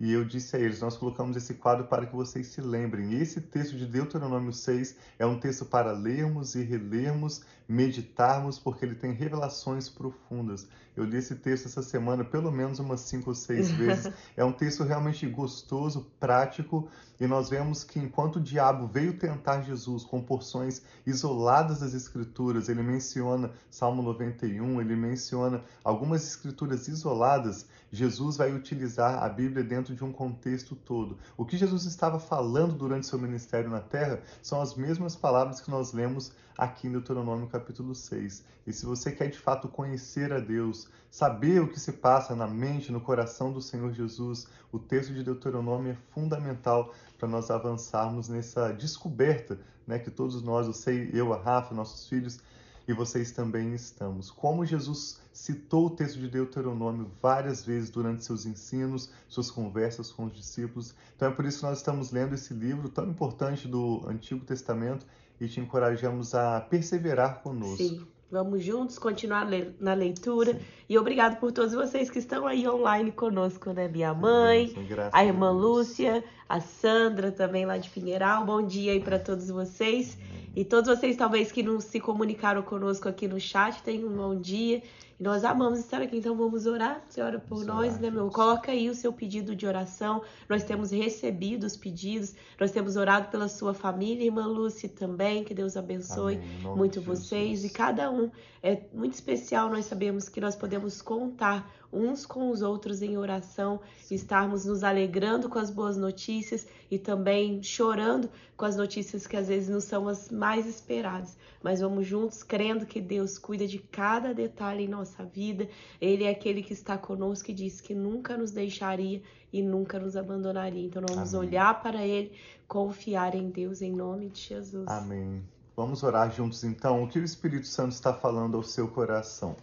E 0.00 0.12
eu 0.12 0.24
disse 0.24 0.56
a 0.56 0.58
eles: 0.58 0.80
Nós 0.80 0.96
colocamos 0.96 1.36
esse 1.36 1.54
quadro 1.54 1.86
para 1.86 2.06
que 2.06 2.14
vocês 2.14 2.48
se 2.48 2.60
lembrem. 2.60 3.12
E 3.12 3.20
esse 3.20 3.40
texto 3.40 3.76
de 3.76 3.86
Deuteronômio 3.86 4.52
6 4.52 4.96
é 5.18 5.26
um 5.26 5.38
texto 5.38 5.64
para 5.64 5.92
lermos 5.92 6.54
e 6.54 6.62
relermos, 6.62 7.42
meditarmos, 7.68 8.58
porque 8.58 8.84
ele 8.84 8.94
tem 8.94 9.12
revelações 9.12 9.88
profundas. 9.88 10.68
Eu 10.96 11.04
li 11.04 11.16
esse 11.16 11.34
texto 11.34 11.66
essa 11.66 11.82
semana 11.82 12.24
pelo 12.24 12.52
menos 12.52 12.78
umas 12.78 13.00
cinco 13.00 13.30
ou 13.30 13.34
seis 13.34 13.70
vezes. 13.72 14.12
É 14.36 14.44
um 14.44 14.52
texto 14.52 14.84
realmente 14.84 15.26
gostoso, 15.26 16.06
prático, 16.20 16.88
e 17.18 17.26
nós 17.26 17.48
vemos 17.48 17.82
que 17.84 17.98
enquanto 17.98 18.36
o 18.36 18.40
diabo 18.40 18.86
veio 18.86 19.16
tentar 19.16 19.60
Jesus 19.62 20.04
com 20.04 20.20
porções 20.20 20.82
isoladas 21.06 21.80
das 21.80 21.94
Escrituras, 21.94 22.68
ele 22.68 22.82
menciona 22.82 23.52
Salmo 23.70 24.02
91, 24.02 24.80
ele 24.80 24.96
menciona 24.96 25.62
algumas 25.82 26.24
escrituras 26.24 26.88
isoladas, 26.88 27.66
Jesus 27.90 28.36
vai 28.36 28.52
utilizar 28.52 29.22
a 29.22 29.28
Bíblia 29.28 29.62
dentro 29.62 29.94
de 29.94 30.02
um 30.02 30.12
contexto 30.12 30.74
todo. 30.74 31.16
O 31.36 31.44
que 31.44 31.56
Jesus 31.56 31.84
estava 31.84 32.18
falando 32.18 32.74
durante 32.74 33.06
seu 33.06 33.18
ministério 33.18 33.70
na 33.70 33.80
terra 33.80 34.20
são 34.42 34.60
as 34.60 34.74
mesmas 34.74 35.14
palavras 35.14 35.60
que 35.60 35.70
nós 35.70 35.92
lemos 35.92 36.32
aqui 36.58 36.88
em 36.88 36.92
Deuteronômio 36.92 37.46
capítulo 37.54 37.94
6. 37.94 38.44
E 38.66 38.72
se 38.72 38.84
você 38.84 39.12
quer 39.12 39.30
de 39.30 39.38
fato 39.38 39.68
conhecer 39.68 40.32
a 40.32 40.40
Deus, 40.40 40.88
saber 41.08 41.60
o 41.60 41.68
que 41.68 41.78
se 41.78 41.92
passa 41.92 42.34
na 42.34 42.48
mente, 42.48 42.90
no 42.90 43.00
coração 43.00 43.52
do 43.52 43.62
Senhor 43.62 43.92
Jesus, 43.92 44.48
o 44.72 44.78
texto 44.78 45.14
de 45.14 45.22
Deuteronômio 45.22 45.92
é 45.92 45.96
fundamental 46.12 46.92
para 47.16 47.28
nós 47.28 47.52
avançarmos 47.52 48.28
nessa 48.28 48.72
descoberta, 48.72 49.60
né, 49.86 50.00
que 50.00 50.10
todos 50.10 50.42
nós, 50.42 50.66
eu 50.66 50.72
sei, 50.72 51.10
eu, 51.12 51.32
a 51.32 51.36
Rafa, 51.36 51.74
nossos 51.74 52.08
filhos, 52.08 52.40
e 52.88 52.92
vocês 52.92 53.30
também 53.30 53.72
estamos. 53.72 54.30
Como 54.30 54.66
Jesus 54.66 55.20
citou 55.32 55.86
o 55.86 55.90
texto 55.90 56.18
de 56.18 56.28
Deuteronômio 56.28 57.10
várias 57.22 57.64
vezes 57.64 57.88
durante 57.88 58.24
seus 58.24 58.44
ensinos, 58.44 59.10
suas 59.28 59.50
conversas 59.50 60.10
com 60.10 60.24
os 60.24 60.34
discípulos. 60.34 60.94
Então 61.16 61.28
é 61.28 61.30
por 61.30 61.44
isso 61.44 61.60
que 61.60 61.66
nós 61.66 61.78
estamos 61.78 62.10
lendo 62.10 62.34
esse 62.34 62.52
livro 62.52 62.88
tão 62.88 63.08
importante 63.08 63.66
do 63.68 64.02
Antigo 64.06 64.44
Testamento 64.44 65.06
e 65.40 65.48
te 65.48 65.60
encorajamos 65.60 66.34
a 66.34 66.60
perseverar 66.60 67.42
conosco. 67.42 67.76
Sim. 67.76 68.06
Vamos 68.30 68.64
juntos 68.64 68.98
continuar 68.98 69.46
na 69.78 69.94
leitura. 69.94 70.54
Sim. 70.54 70.60
E 70.88 70.98
obrigado 70.98 71.38
por 71.38 71.52
todos 71.52 71.72
vocês 71.72 72.10
que 72.10 72.18
estão 72.18 72.46
aí 72.46 72.66
online 72.68 73.12
conosco, 73.12 73.72
né? 73.72 73.86
Minha 73.86 74.12
mãe, 74.12 74.74
a 75.12 75.24
irmã 75.24 75.50
Lúcia, 75.52 76.24
a 76.48 76.60
Sandra 76.60 77.30
também 77.30 77.64
lá 77.64 77.78
de 77.78 77.88
Pinheiral. 77.90 78.44
Bom 78.44 78.60
dia 78.62 78.92
aí 78.92 79.00
para 79.00 79.18
todos 79.20 79.48
vocês. 79.48 80.18
E 80.56 80.64
todos 80.64 80.88
vocês, 80.88 81.16
talvez, 81.16 81.52
que 81.52 81.62
não 81.62 81.80
se 81.80 82.00
comunicaram 82.00 82.62
conosco 82.62 83.08
aqui 83.08 83.28
no 83.28 83.40
chat, 83.40 83.82
tenham 83.82 84.08
um 84.08 84.16
bom 84.16 84.34
dia. 84.40 84.82
E 85.18 85.22
nós 85.22 85.44
amamos 85.44 85.78
estar 85.78 86.02
aqui, 86.02 86.18
então 86.18 86.36
vamos 86.36 86.66
orar. 86.66 87.02
Você 87.08 87.20
ora 87.20 87.38
por 87.38 87.60
vamos 87.60 87.66
nós, 87.66 87.88
orar, 87.92 88.00
né, 88.00 88.10
meu? 88.10 88.28
Coloca 88.30 88.72
aí 88.72 88.90
o 88.90 88.94
seu 88.94 89.12
pedido 89.12 89.54
de 89.54 89.66
oração. 89.66 90.22
Nós 90.48 90.64
temos 90.64 90.90
recebido 90.90 91.64
os 91.64 91.76
pedidos, 91.76 92.34
nós 92.58 92.72
temos 92.72 92.96
orado 92.96 93.28
pela 93.28 93.48
sua 93.48 93.74
família, 93.74 94.24
irmã 94.24 94.46
Lúcia 94.46 94.88
também. 94.88 95.44
Que 95.44 95.54
Deus 95.54 95.76
abençoe 95.76 96.38
muito 96.76 97.00
vocês. 97.00 97.64
E 97.64 97.70
cada 97.70 98.10
um 98.10 98.30
é 98.62 98.82
muito 98.92 99.12
especial. 99.12 99.70
Nós 99.70 99.84
sabemos 99.84 100.28
que 100.28 100.40
nós 100.40 100.56
podemos 100.56 101.00
contar 101.00 101.70
uns 101.92 102.26
com 102.26 102.50
os 102.50 102.60
outros 102.60 103.02
em 103.02 103.16
oração, 103.16 103.80
estarmos 104.10 104.64
nos 104.64 104.82
alegrando 104.82 105.48
com 105.48 105.60
as 105.60 105.70
boas 105.70 105.96
notícias 105.96 106.66
e 106.90 106.98
também 106.98 107.62
chorando 107.62 108.28
com 108.56 108.64
as 108.64 108.76
notícias 108.76 109.26
que 109.26 109.36
às 109.36 109.48
vezes 109.48 109.68
não 109.68 109.80
são 109.80 110.08
as 110.08 110.28
mais 110.30 110.66
esperadas. 110.66 111.36
Mas 111.62 111.80
vamos 111.80 112.06
juntos 112.06 112.42
crendo 112.42 112.84
que 112.84 113.00
Deus 113.00 113.38
cuida 113.38 113.66
de 113.66 113.78
cada 113.78 114.34
detalhe 114.34 114.84
em 114.84 114.88
nossa 114.88 115.03
vida. 115.24 115.68
Ele 116.00 116.24
é 116.24 116.30
aquele 116.30 116.62
que 116.62 116.72
está 116.72 116.96
conosco 116.96 117.50
e 117.50 117.54
diz 117.54 117.80
que 117.80 117.94
nunca 117.94 118.36
nos 118.36 118.50
deixaria 118.50 119.22
e 119.52 119.62
nunca 119.62 119.98
nos 119.98 120.16
abandonaria. 120.16 120.86
Então 120.86 121.02
vamos 121.08 121.34
Amém. 121.34 121.48
olhar 121.48 121.82
para 121.82 122.06
ele, 122.06 122.32
confiar 122.66 123.34
em 123.34 123.50
Deus 123.50 123.82
em 123.82 123.92
nome 123.92 124.28
de 124.28 124.40
Jesus. 124.40 124.88
Amém. 124.88 125.42
Vamos 125.76 126.02
orar 126.02 126.30
juntos 126.30 126.62
então. 126.64 127.02
O 127.02 127.08
que 127.08 127.18
o 127.18 127.24
Espírito 127.24 127.66
Santo 127.66 127.92
está 127.92 128.12
falando 128.12 128.56
ao 128.56 128.62
seu 128.62 128.88
coração? 128.88 129.56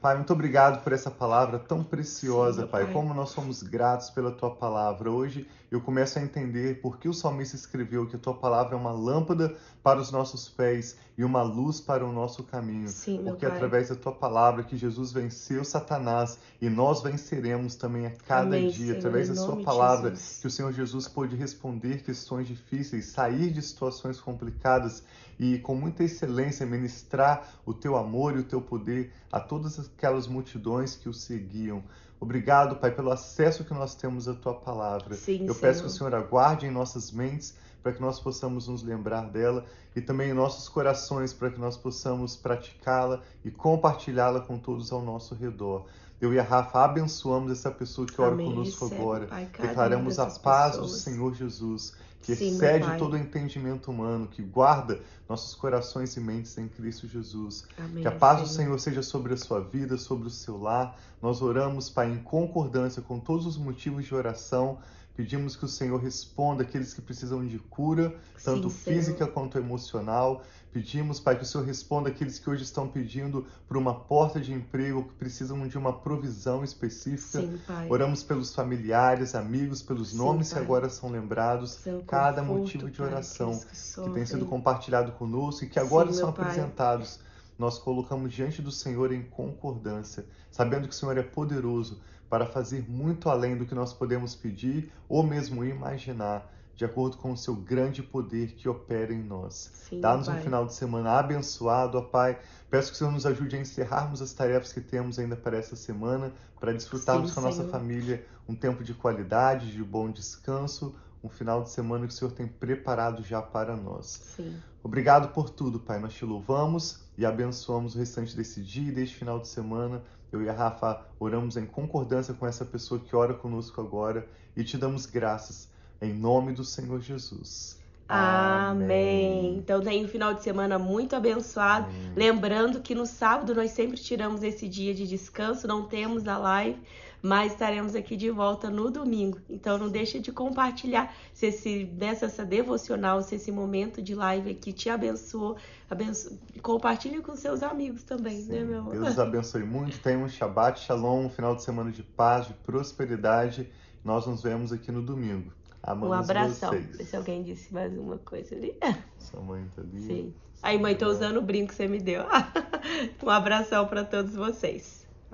Pai, 0.00 0.14
muito 0.14 0.32
obrigado 0.32 0.84
por 0.84 0.92
essa 0.92 1.10
palavra 1.10 1.58
tão 1.58 1.82
preciosa, 1.82 2.62
Sim, 2.62 2.68
pai. 2.68 2.84
pai. 2.84 2.92
Como 2.92 3.12
nós 3.12 3.30
somos 3.30 3.64
gratos 3.64 4.10
pela 4.10 4.30
tua 4.30 4.54
palavra. 4.54 5.10
Hoje 5.10 5.44
eu 5.72 5.80
começo 5.80 6.20
a 6.20 6.22
entender 6.22 6.80
por 6.80 6.98
que 6.98 7.08
o 7.08 7.12
salmista 7.12 7.56
escreveu 7.56 8.06
que 8.06 8.14
a 8.14 8.18
tua 8.18 8.34
palavra 8.34 8.76
é 8.76 8.78
uma 8.78 8.92
lâmpada 8.92 9.56
para 9.82 10.00
os 10.00 10.12
nossos 10.12 10.48
pés 10.48 10.96
e 11.16 11.24
uma 11.24 11.42
luz 11.42 11.80
para 11.80 12.06
o 12.06 12.12
nosso 12.12 12.44
caminho. 12.44 12.88
Sim, 12.88 13.24
Porque 13.24 13.44
é 13.44 13.48
através 13.48 13.88
da 13.88 13.96
tua 13.96 14.12
palavra 14.12 14.62
que 14.62 14.76
Jesus 14.76 15.12
venceu 15.12 15.64
Satanás 15.64 16.38
e 16.60 16.70
nós 16.70 17.02
venceremos 17.02 17.74
também 17.74 18.06
a 18.06 18.10
cada 18.10 18.42
Amém, 18.42 18.68
dia. 18.68 18.86
Senhor, 18.86 18.98
através 18.98 19.28
da 19.28 19.34
sua 19.34 19.62
palavra 19.62 20.12
que 20.12 20.46
o 20.46 20.50
Senhor 20.50 20.72
Jesus 20.72 21.08
pôde 21.08 21.34
responder 21.34 22.02
questões 22.02 22.46
difíceis, 22.46 23.06
sair 23.06 23.50
de 23.50 23.60
situações 23.60 24.20
complicadas 24.20 25.02
e 25.38 25.58
com 25.58 25.74
muita 25.74 26.02
excelência 26.02 26.66
ministrar 26.66 27.48
o 27.64 27.72
teu 27.72 27.96
amor 27.96 28.36
e 28.36 28.40
o 28.40 28.44
teu 28.44 28.60
poder 28.60 29.12
a 29.30 29.38
todas 29.38 29.78
aquelas 29.96 30.26
multidões 30.26 30.94
que 30.96 31.08
o 31.08 31.14
seguiam. 31.14 31.82
Obrigado, 32.20 32.76
Pai, 32.76 32.90
pelo 32.90 33.12
acesso 33.12 33.64
que 33.64 33.72
nós 33.72 33.94
temos 33.94 34.28
à 34.28 34.34
tua 34.34 34.54
palavra. 34.54 35.14
Sim, 35.14 35.32
Eu 35.46 35.54
Senhor. 35.54 35.54
peço 35.56 35.80
que 35.82 35.86
o 35.86 35.90
Senhor 35.90 36.14
aguarde 36.14 36.66
em 36.66 36.70
nossas 36.70 37.12
mentes 37.12 37.54
para 37.82 37.92
que 37.92 38.00
nós 38.00 38.18
possamos 38.18 38.66
nos 38.66 38.82
lembrar 38.82 39.30
dela 39.30 39.64
e 39.94 40.00
também 40.00 40.30
em 40.30 40.34
nossos 40.34 40.68
corações 40.68 41.32
para 41.32 41.48
que 41.50 41.60
nós 41.60 41.76
possamos 41.76 42.36
praticá-la 42.36 43.20
e 43.44 43.50
compartilhá-la 43.50 44.40
com 44.40 44.58
todos 44.58 44.90
ao 44.92 45.00
nosso 45.00 45.34
redor. 45.34 45.86
Eu 46.20 46.34
e 46.34 46.38
a 46.40 46.42
Rafa 46.42 46.84
abençoamos 46.84 47.52
essa 47.52 47.70
pessoa 47.70 48.04
que 48.04 48.20
ora 48.20 48.32
Amém. 48.32 48.50
conosco 48.50 48.84
Recebe, 48.86 49.00
agora. 49.00 49.26
Pai, 49.28 49.48
Declaramos 49.60 50.18
a 50.18 50.26
paz 50.26 50.72
pessoas. 50.72 50.90
do 50.90 50.96
Senhor 50.98 51.34
Jesus, 51.34 51.94
que 52.22 52.34
Sim, 52.34 52.48
excede 52.48 52.98
todo 52.98 53.14
o 53.14 53.16
entendimento 53.16 53.90
humano, 53.90 54.26
que 54.26 54.42
guarda 54.42 55.00
nossos 55.28 55.54
corações 55.54 56.16
e 56.16 56.20
mentes 56.20 56.56
em 56.58 56.68
Cristo 56.68 57.06
Jesus. 57.06 57.66
Amém, 57.78 58.02
que 58.02 58.08
a 58.08 58.12
paz 58.12 58.38
Senhor. 58.38 58.48
do 58.48 58.54
Senhor 58.54 58.80
seja 58.80 59.02
sobre 59.02 59.34
a 59.34 59.36
sua 59.36 59.60
vida, 59.60 59.96
sobre 59.96 60.26
o 60.26 60.30
seu 60.30 60.58
lar. 60.58 60.98
Nós 61.22 61.42
oramos, 61.42 61.88
Pai, 61.88 62.10
em 62.10 62.18
concordância 62.18 63.02
com 63.02 63.18
todos 63.18 63.46
os 63.46 63.56
motivos 63.56 64.04
de 64.04 64.14
oração 64.14 64.78
Pedimos 65.18 65.56
que 65.56 65.64
o 65.64 65.68
Senhor 65.68 66.00
responda 66.00 66.62
aqueles 66.62 66.94
que 66.94 67.02
precisam 67.02 67.44
de 67.44 67.58
cura, 67.58 68.14
tanto 68.44 68.70
Sim, 68.70 68.76
física 68.76 69.26
quanto 69.26 69.58
emocional. 69.58 70.44
Pedimos, 70.72 71.18
Pai, 71.18 71.36
que 71.36 71.42
o 71.42 71.46
Senhor 71.46 71.64
responda 71.64 72.10
aqueles 72.10 72.38
que 72.38 72.48
hoje 72.48 72.62
estão 72.62 72.86
pedindo 72.88 73.46
por 73.66 73.76
uma 73.76 73.94
porta 73.94 74.38
de 74.38 74.52
emprego, 74.52 75.04
que 75.04 75.14
precisam 75.14 75.66
de 75.66 75.78
uma 75.78 75.92
provisão 75.92 76.62
específica. 76.62 77.40
Sim, 77.40 77.58
Pai. 77.66 77.86
Oramos 77.88 78.22
pelos 78.22 78.54
familiares, 78.54 79.34
amigos, 79.34 79.82
pelos 79.82 80.10
Sim, 80.10 80.18
nomes 80.18 80.48
que 80.48 80.54
Pai. 80.54 80.62
agora 80.62 80.88
são 80.90 81.10
lembrados, 81.10 81.78
cada 82.06 82.42
conforto, 82.42 82.60
motivo 82.60 82.90
de 82.90 82.98
Pai, 82.98 83.06
oração 83.08 83.52
aqueles 83.52 83.94
que 83.94 84.02
que 84.02 84.10
tem 84.10 84.26
sido 84.26 84.46
compartilhado 84.46 85.12
conosco 85.12 85.64
e 85.64 85.68
que 85.68 85.78
agora 85.78 86.12
Sim, 86.12 86.18
são 86.18 86.26
meu 86.28 86.34
Pai. 86.34 86.46
apresentados. 86.46 87.20
Nós 87.58 87.78
colocamos 87.78 88.32
diante 88.32 88.62
do 88.62 88.70
Senhor 88.70 89.12
em 89.12 89.22
concordância, 89.22 90.24
sabendo 90.50 90.86
que 90.86 90.94
o 90.94 90.96
Senhor 90.96 91.16
é 91.18 91.22
poderoso 91.22 92.00
para 92.28 92.46
fazer 92.46 92.88
muito 92.88 93.28
além 93.28 93.56
do 93.56 93.66
que 93.66 93.74
nós 93.74 93.92
podemos 93.92 94.34
pedir 94.34 94.92
ou 95.08 95.22
mesmo 95.22 95.64
imaginar, 95.64 96.48
de 96.78 96.84
acordo 96.84 97.16
com 97.16 97.32
o 97.32 97.36
seu 97.36 97.56
grande 97.56 98.04
poder 98.04 98.52
que 98.52 98.68
opera 98.68 99.12
em 99.12 99.20
nós. 99.20 99.88
Dá-nos 100.00 100.28
um 100.28 100.36
final 100.36 100.64
de 100.64 100.72
semana 100.72 101.18
abençoado, 101.18 101.98
ó 101.98 102.02
Pai. 102.02 102.38
Peço 102.70 102.90
que 102.90 102.94
o 102.94 102.98
Senhor 102.98 103.10
nos 103.10 103.26
ajude 103.26 103.56
a 103.56 103.58
encerrarmos 103.58 104.22
as 104.22 104.32
tarefas 104.32 104.72
que 104.72 104.80
temos 104.80 105.18
ainda 105.18 105.34
para 105.34 105.58
essa 105.58 105.74
semana, 105.74 106.32
para 106.60 106.72
desfrutarmos 106.72 107.30
Sim, 107.30 107.34
com 107.34 107.40
a 107.40 107.42
nossa 107.42 107.64
família 107.64 108.24
um 108.48 108.54
tempo 108.54 108.84
de 108.84 108.94
qualidade, 108.94 109.72
de 109.72 109.82
bom 109.82 110.08
descanso, 110.08 110.94
um 111.20 111.28
final 111.28 111.64
de 111.64 111.70
semana 111.70 112.06
que 112.06 112.12
o 112.12 112.16
Senhor 112.16 112.30
tem 112.30 112.46
preparado 112.46 113.24
já 113.24 113.42
para 113.42 113.74
nós. 113.74 114.36
Sim. 114.36 114.56
Obrigado 114.80 115.32
por 115.32 115.50
tudo, 115.50 115.80
Pai. 115.80 115.98
Nós 115.98 116.14
te 116.14 116.24
louvamos 116.24 117.00
e 117.18 117.26
abençoamos 117.26 117.96
o 117.96 117.98
restante 117.98 118.36
desse 118.36 118.62
dia 118.62 118.88
e 118.88 118.92
deste 118.92 119.16
final 119.16 119.40
de 119.40 119.48
semana. 119.48 120.00
Eu 120.30 120.44
e 120.44 120.48
a 120.48 120.52
Rafa 120.52 121.04
oramos 121.18 121.56
em 121.56 121.66
concordância 121.66 122.32
com 122.34 122.46
essa 122.46 122.64
pessoa 122.64 123.00
que 123.00 123.16
ora 123.16 123.34
conosco 123.34 123.80
agora 123.80 124.28
e 124.56 124.62
te 124.62 124.78
damos 124.78 125.06
graças 125.06 125.76
em 126.00 126.12
nome 126.12 126.52
do 126.52 126.64
Senhor 126.64 127.00
Jesus. 127.00 127.78
Amém. 128.08 129.58
Então 129.58 129.82
tem 129.82 130.04
um 130.04 130.08
final 130.08 130.32
de 130.32 130.42
semana 130.42 130.78
muito 130.78 131.14
abençoado. 131.14 131.86
Amém. 131.86 132.12
Lembrando 132.16 132.80
que 132.80 132.94
no 132.94 133.04
sábado 133.04 133.54
nós 133.54 133.72
sempre 133.72 133.98
tiramos 133.98 134.42
esse 134.42 134.66
dia 134.66 134.94
de 134.94 135.06
descanso, 135.06 135.66
não 135.66 135.84
temos 135.84 136.26
a 136.26 136.38
live, 136.38 136.80
mas 137.20 137.52
estaremos 137.52 137.94
aqui 137.94 138.16
de 138.16 138.30
volta 138.30 138.70
no 138.70 138.90
domingo. 138.90 139.38
Então 139.46 139.76
não 139.76 139.90
deixa 139.90 140.18
de 140.18 140.32
compartilhar 140.32 141.14
se 141.34 141.46
esse 141.46 141.84
dessa 141.84 142.26
essa 142.26 142.46
devocional, 142.46 143.20
se 143.20 143.34
esse 143.34 143.52
momento 143.52 144.00
de 144.00 144.14
live 144.14 144.52
aqui 144.52 144.72
te 144.72 144.88
abençoou, 144.88 145.58
abenço... 145.90 146.38
compartilhe 146.62 147.20
com 147.20 147.36
seus 147.36 147.62
amigos 147.62 148.04
também, 148.04 148.38
né, 148.44 148.60
Sim. 148.60 148.64
meu 148.64 148.78
amor? 148.78 148.92
Deus 148.94 149.18
abençoe 149.18 149.64
muito. 149.64 149.98
Tenha 149.98 150.18
um 150.18 150.28
Shabbat 150.28 150.80
Shalom, 150.80 151.26
um 151.26 151.30
final 151.30 151.54
de 151.54 151.62
semana 151.62 151.92
de 151.92 152.02
paz, 152.02 152.46
de 152.46 152.54
prosperidade. 152.54 153.70
Nós 154.02 154.26
nos 154.26 154.42
vemos 154.42 154.72
aqui 154.72 154.90
no 154.90 155.02
domingo. 155.02 155.52
Amamos 155.92 156.10
Um 156.10 156.12
abração. 156.12 156.70
vocês. 156.70 157.08
Se 157.08 157.16
alguém 157.16 157.42
disse 157.42 157.72
mais 157.72 157.96
uma 157.96 158.18
coisa 158.18 158.54
ali. 158.54 158.76
Sua 159.18 159.40
mãe 159.40 159.64
tá 159.74 159.82
ali. 159.82 160.00
Sim. 160.00 160.34
Aí, 160.62 160.78
mãe, 160.78 160.94
tô 160.94 161.06
usando 161.06 161.38
o 161.38 161.42
brinco 161.42 161.68
que 161.68 161.74
você 161.74 161.86
me 161.86 162.00
deu. 162.00 162.24
um 163.22 163.30
abração 163.30 163.86
para 163.86 164.04
todos 164.04 164.34
vocês. 164.34 164.97